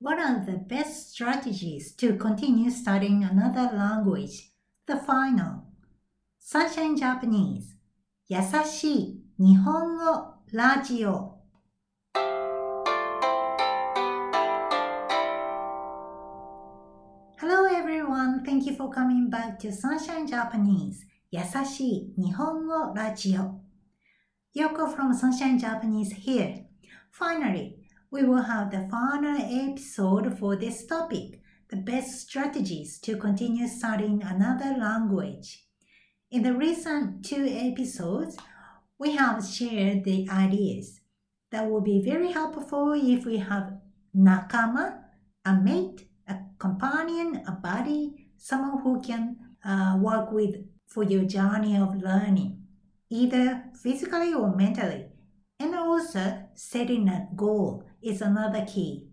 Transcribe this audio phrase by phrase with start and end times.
[0.00, 4.50] What are the best strategies to continue studying another language?
[4.86, 5.64] The final.
[6.38, 7.76] Sunshine Japanese.
[8.28, 11.38] 優しい日本語ラジオ。
[17.38, 18.42] Hello everyone.
[18.44, 21.06] Thank you for coming back to Sunshine Japanese.
[21.30, 23.60] 優しい日本語ラジオ。
[24.54, 26.64] Yoko from Sunshine Japanese here.
[27.10, 27.75] Finally,
[28.09, 34.23] we will have the final episode for this topic, the best strategies to continue studying
[34.23, 35.65] another language.
[36.31, 38.37] In the recent two episodes,
[38.97, 41.01] we have shared the ideas
[41.51, 43.73] that will be very helpful if we have
[44.15, 44.99] nakama,
[45.45, 50.55] a mate, a companion, a buddy, someone who can uh, work with
[50.87, 52.61] for your journey of learning,
[53.09, 55.07] either physically or mentally.
[55.59, 59.09] And also setting a goal is another key.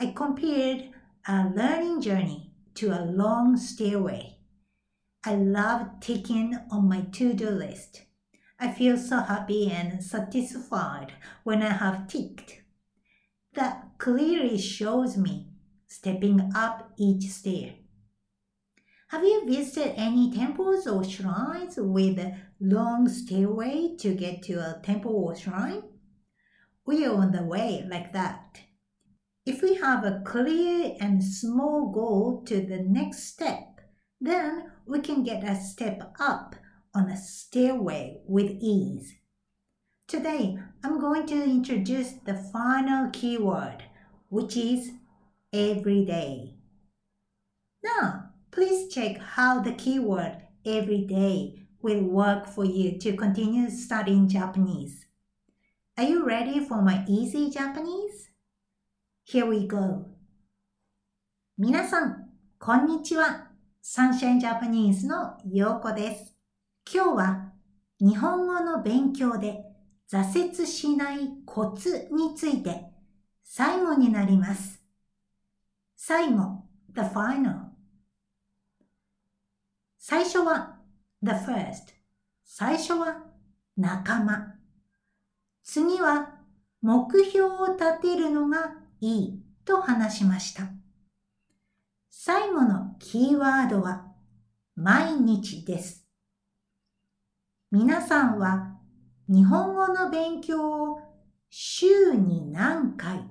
[0.00, 0.90] I compared
[1.26, 4.38] a learning journey to a long stairway.
[5.24, 8.02] I love ticking on my to-do list.
[8.60, 12.62] I feel so happy and satisfied when I have ticked.
[13.54, 15.48] That clearly shows me
[15.86, 17.74] stepping up each stair.
[19.08, 24.80] Have you visited any temples or shrines with a long stairway to get to a
[24.82, 25.82] temple or shrine?
[26.86, 28.60] We are on the way like that.
[29.46, 33.80] If we have a clear and small goal to the next step,
[34.20, 36.56] then we can get a step up
[36.94, 39.14] on a stairway with ease.
[40.06, 43.84] Today, I'm going to introduce the final keyword,
[44.28, 44.92] which is
[45.52, 46.54] every day.
[47.82, 54.28] Now, please check how the keyword every day will work for you to continue studying
[54.28, 55.06] Japanese.
[55.96, 58.28] Are you ready for my easy Japanese?
[59.22, 60.06] Here we go.
[61.56, 63.52] 皆さん、こんにちは。
[63.80, 66.34] サンシャインジャパニーズのようこです。
[66.92, 67.52] 今日は
[68.00, 69.62] 日本語の勉強で
[70.10, 72.86] 挫折しないコツについて
[73.44, 74.82] 最後になります。
[75.94, 77.68] 最後、the final。
[80.00, 80.80] 最初は
[81.22, 81.94] the first。
[82.44, 83.26] 最初は
[83.76, 84.53] 仲間。
[85.64, 86.34] 次は
[86.82, 90.68] 目標を立てるのがいいと話しました。
[92.10, 94.12] 最後のキーワードは
[94.76, 96.06] 毎日です。
[97.70, 98.76] 皆さんは
[99.26, 101.00] 日本語の勉強を
[101.48, 103.24] 週に何回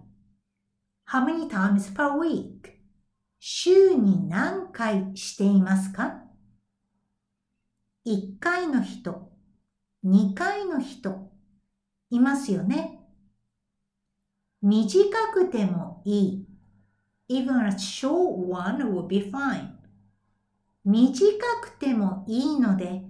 [1.07, 2.73] ？How many times per week?
[3.39, 6.23] 週に何回していますか
[8.07, 9.31] ？1回の人、
[10.03, 11.32] 2回の人、
[12.13, 12.99] いますよね。
[14.61, 16.47] 短くてもいい。
[17.29, 19.71] Even a short one will be fine.
[20.85, 23.03] 短くてもいいので、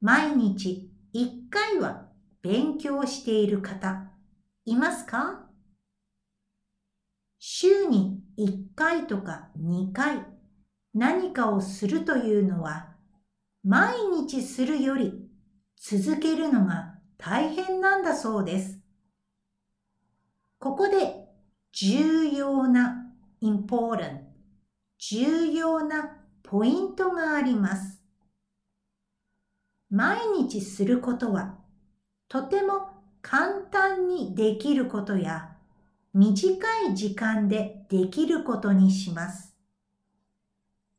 [0.00, 2.08] 毎日1回は
[2.42, 4.10] 勉強している方、
[4.66, 5.48] いますか？
[7.38, 10.26] 週に1回とか2回
[10.92, 12.94] 何かをするというのは
[13.62, 13.94] 毎
[14.26, 15.12] 日するより
[15.76, 18.78] 続けるのが大変なんだそうです。
[20.58, 21.28] ここで
[21.72, 24.20] 重要な important
[24.98, 28.00] 重要なポイントがあります。
[29.90, 31.58] 毎日することは
[32.28, 32.88] とても
[33.20, 35.56] 簡単にできることや
[36.14, 39.54] 短い時間でできることにします。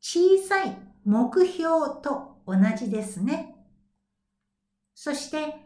[0.02, 1.64] 小さい目標
[2.03, 3.56] と同じですね。
[4.94, 5.65] そして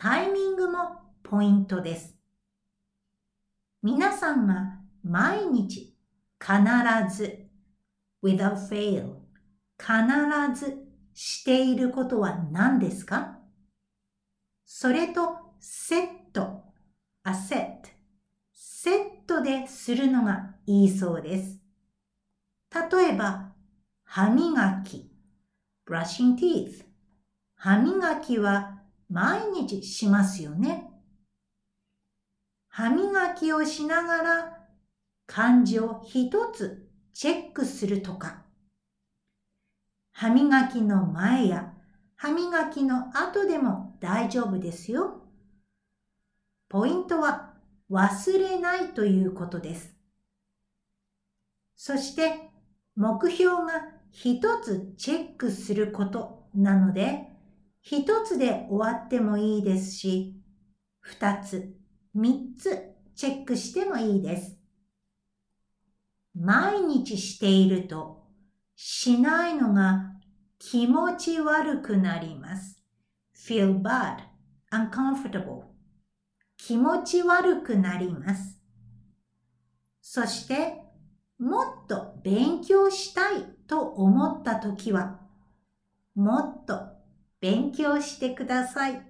[0.00, 2.14] タイミングもポイントです。
[3.82, 5.92] 皆さんが毎日
[6.40, 7.48] 必ず
[8.22, 9.16] without fail
[9.76, 10.76] 必ず
[11.14, 13.40] していることは何ですか？
[14.64, 16.62] それとセット
[17.24, 17.88] a set
[18.54, 21.58] セットでするのがいいそうです。
[22.72, 23.52] 例えば
[24.04, 25.10] 歯磨き
[25.84, 26.84] brushing teeth
[27.56, 28.77] 歯磨きは
[29.08, 30.90] 毎日しますよね。
[32.68, 34.58] 歯磨きをしながら
[35.26, 38.44] 漢字を一つチェックするとか、
[40.12, 41.72] 歯磨きの前や
[42.16, 45.22] 歯磨きの後でも大丈夫ですよ。
[46.68, 47.54] ポイントは
[47.90, 49.94] 忘れないということです。
[51.76, 52.50] そして
[52.96, 57.28] 目標が一つチェックすることなので、
[57.90, 60.34] 一つで終わってもいいですし、
[61.00, 61.74] 二つ、
[62.12, 62.82] 三つ
[63.16, 64.58] チェックしてもいいです。
[66.34, 68.26] 毎日していると
[68.76, 70.12] しないのが
[70.58, 72.84] 気持ち悪くなります。
[73.34, 74.18] feel bad,
[74.70, 75.62] uncomfortable
[76.58, 78.60] 気持ち悪くなります。
[80.02, 80.82] そして
[81.38, 85.20] もっと勉強したいと思ったときは
[86.14, 86.97] もっと
[87.40, 89.02] 勉強してください。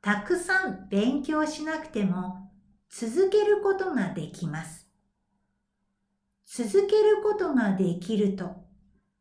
[0.00, 2.50] たくさん勉強しなくても
[2.90, 4.88] 続けることができます。
[6.44, 8.56] 続けることができると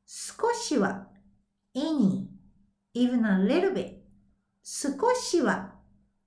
[0.05, 1.07] 少しは
[1.73, 2.27] any,
[2.93, 4.01] even a little bit
[4.63, 5.75] 少しは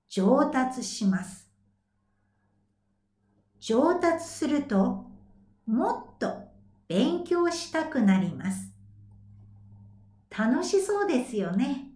[0.09, 1.49] 上達します。
[3.59, 5.05] 上達すると
[5.65, 6.45] もっと
[6.87, 8.74] 勉強したくなります。
[10.37, 11.91] 楽しそうですよね。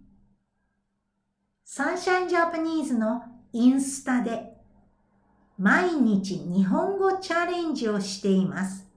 [1.65, 4.53] サンシャインジャパニーズのインスタで
[5.57, 8.87] 毎日日本語チャレンジをしています。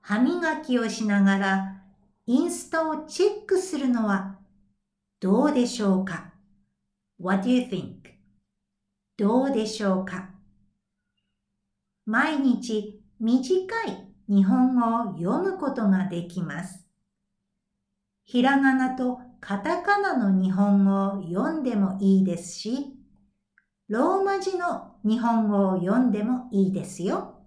[0.00, 1.82] 歯磨きをしながら
[2.26, 4.38] インスタをチェックするのは
[5.18, 6.32] どうでしょうか
[7.20, 7.96] ?What do you think?
[9.16, 10.30] どうでしょうか？
[12.06, 16.86] 毎日短い日本語を読むことができます。
[18.32, 22.96] ひらがなとカタカナの日本語を読んでもいいですし、
[23.88, 27.42] ローマ字の日本語を読んでもいいですよ。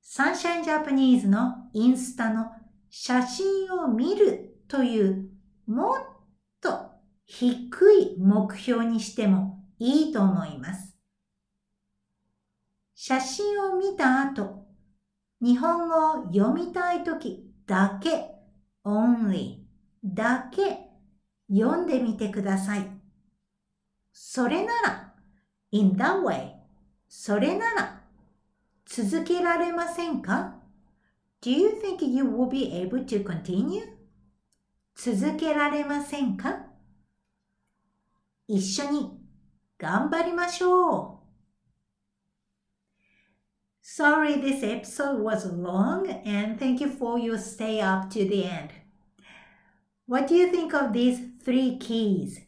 [0.00, 2.46] サンシャインジャパニーズのインスタの
[2.88, 5.28] 写真を見るという
[5.66, 5.98] もっ
[6.62, 6.92] と
[7.26, 10.96] 低い目標にしてもいいと思います。
[12.94, 14.64] 写真を見た後、
[15.42, 18.37] 日本語を読みたいときだけ
[18.84, 19.58] only
[20.04, 20.88] だけ
[21.50, 22.86] 読んでみてください。
[24.12, 25.14] それなら、
[25.70, 26.52] in that way
[27.08, 28.00] それなら
[28.84, 30.56] 続けられませんか
[31.40, 33.82] ?Do you think you will be able to continue?
[34.94, 36.66] 続けられませんか
[38.48, 39.20] 一緒に
[39.78, 41.17] 頑張りましょう
[43.98, 48.70] Sorry this episode was long and thank you for your stay up to the end.
[50.06, 52.42] What do you think of these three keys?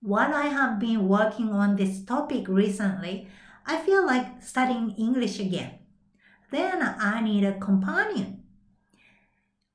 [0.00, 3.28] While I have been working on this topic recently,
[3.66, 5.80] I feel like studying English again.
[6.50, 8.42] Then I need a companion.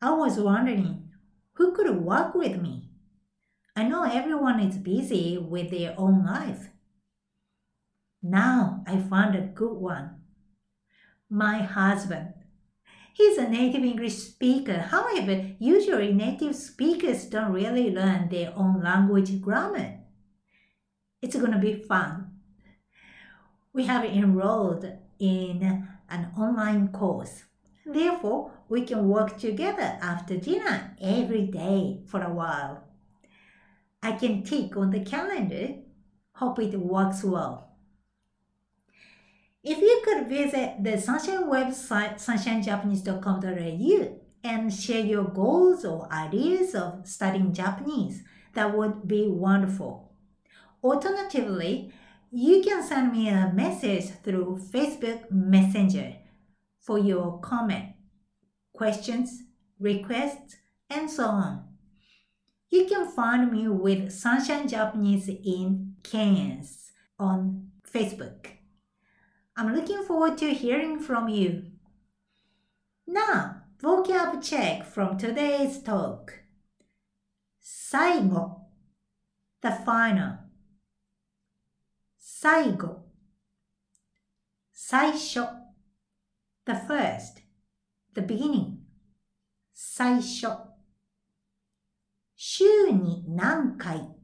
[0.01, 1.11] I was wondering
[1.53, 2.89] who could work with me.
[3.75, 6.69] I know everyone is busy with their own life.
[8.23, 10.24] Now I found a good one
[11.29, 12.33] my husband.
[13.13, 14.77] He's a native English speaker.
[14.77, 19.99] However, usually native speakers don't really learn their own language grammar.
[21.21, 22.31] It's going to be fun.
[23.71, 24.85] We have enrolled
[25.17, 27.43] in an online course.
[27.85, 32.83] Therefore, we can work together after dinner every day for a while.
[34.03, 35.75] I can tick on the calendar.
[36.33, 37.74] Hope it works well.
[39.67, 47.07] If you could visit the Sunshine website, sunshinejapanese.com.au, and share your goals or ideas of
[47.07, 48.21] studying Japanese,
[48.53, 50.13] that would be wonderful.
[50.83, 51.91] Alternatively,
[52.31, 56.17] you can send me a message through Facebook Messenger
[56.79, 57.95] for your comment,
[58.71, 59.41] questions,
[59.79, 60.57] requests,
[60.91, 61.63] and so on.
[62.69, 68.54] You can find me with Sunshine Japanese in Cairns on Facebook.
[69.56, 71.72] I'm looking forward to hearing from you.
[73.06, 76.40] Now, vocab check from today's talk.
[77.60, 78.70] 最後
[79.60, 80.38] the final
[82.18, 83.10] 最後
[84.72, 85.40] 最初
[86.64, 87.42] the first
[88.14, 88.78] the beginning
[89.74, 90.48] 最初
[92.36, 94.14] 週に何回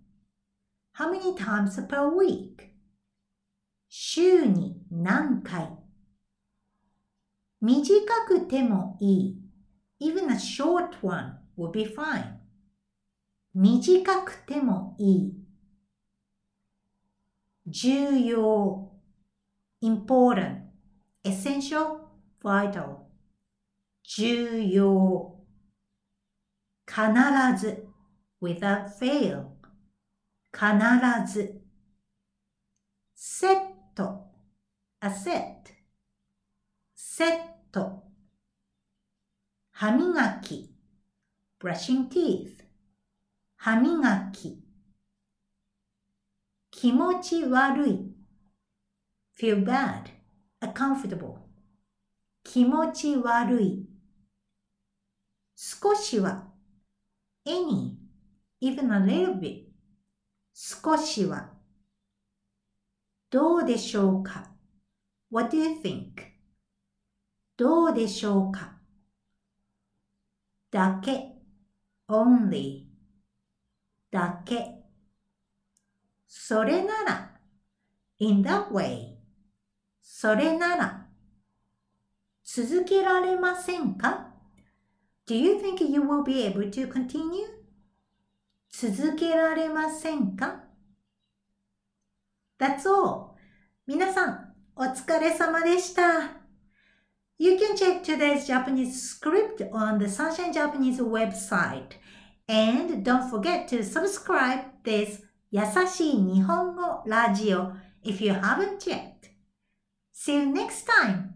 [0.95, 2.70] how many times per week
[3.94, 5.70] 週に何回
[7.60, 9.38] 短くてもいい。
[10.00, 12.38] Even a short one would be fine.
[13.54, 15.34] 短くてもいい。
[17.68, 18.90] 重要
[19.82, 20.62] important,
[21.26, 22.00] essential,
[22.42, 22.96] vital
[24.04, 25.38] 重要
[26.88, 27.02] 必
[27.60, 27.88] ず
[28.42, 29.50] without fail
[30.54, 31.62] 必ず
[33.14, 33.71] セット
[35.04, 35.74] a set
[36.94, 37.30] セッ
[37.72, 38.04] ト
[39.72, 40.76] 歯磨き
[41.60, 42.64] brushing teeth
[43.56, 44.64] 歯磨き
[46.70, 48.14] 気持ち悪い
[49.40, 50.04] feel bad
[50.62, 51.38] uncomfortable
[52.44, 53.90] 気持ち悪い
[55.56, 56.44] 少しは
[57.48, 57.96] any
[58.62, 59.64] even a little bit
[60.54, 61.50] 少しは
[63.32, 64.51] どうでしょうか
[65.32, 66.32] What do you think?
[67.58, 68.74] どうでしょうか
[70.72, 71.36] だけ
[72.10, 72.86] only
[74.10, 74.84] だけ
[76.28, 77.40] それなら
[78.20, 79.16] in that way
[80.02, 81.08] それなら
[82.44, 84.28] 続けられませんか
[85.28, 87.48] Do you think you will be able to continue?
[88.70, 90.64] 続けられませんか
[92.60, 93.36] That's all.
[93.88, 94.51] 皆さん、
[94.82, 96.02] お疲れ様でした。
[97.38, 102.00] You can check today's Japanese script on the Sunshine Japanese website.
[102.48, 105.20] And don't forget to subscribe this
[105.52, 107.74] 優しい日本語ラジオ
[108.04, 109.12] if you haven't yet.
[110.16, 111.28] See you next time.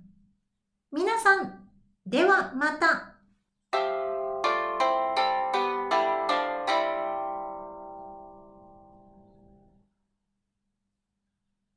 [0.91, 1.69] 皆さん、
[2.03, 3.14] ではまた。